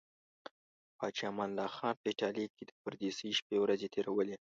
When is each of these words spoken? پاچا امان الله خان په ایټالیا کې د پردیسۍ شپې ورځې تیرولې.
پاچا 0.97 1.25
امان 1.31 1.49
الله 1.51 1.69
خان 1.75 1.93
په 1.99 2.05
ایټالیا 2.11 2.47
کې 2.55 2.63
د 2.65 2.71
پردیسۍ 2.81 3.29
شپې 3.39 3.57
ورځې 3.63 3.87
تیرولې. 3.95 4.35